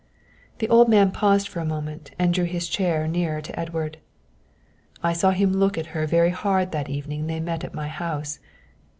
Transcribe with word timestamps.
The 0.57 0.67
old 0.67 0.89
man 0.89 1.11
paused 1.11 1.47
for 1.47 1.59
a 1.59 1.63
moment 1.65 2.09
and 2.17 2.33
drew 2.33 2.45
his 2.45 2.67
chair 2.67 3.05
nearer 3.07 3.39
to 3.39 3.59
Edward. 3.59 3.99
"I 5.03 5.13
saw 5.13 5.29
him 5.29 5.53
look 5.53 5.77
at 5.77 5.85
her 5.93 6.07
very 6.07 6.31
hard 6.31 6.71
that 6.71 6.89
evening 6.89 7.27
they 7.27 7.39
met 7.39 7.63
at 7.63 7.75
my 7.75 7.87
house. 7.87 8.39